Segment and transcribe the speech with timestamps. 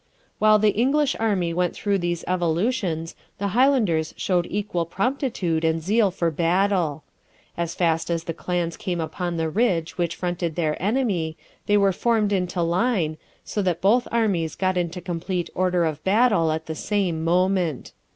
[0.39, 6.09] While the English army went through these evolutions, the Highlanders showed equal promptitude and zeal
[6.09, 7.03] for battle.
[7.55, 11.37] As fast as the clans came upon the ridge which fronted their enemy,
[11.67, 16.51] they were formed into line, so that both armies got into complete order of battle
[16.51, 17.91] at the same moment.